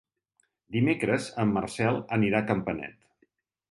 Dimecres 0.77 1.29
en 1.45 1.53
Marcel 1.59 2.03
anirà 2.19 2.43
a 2.43 2.51
Campanet. 2.53 3.03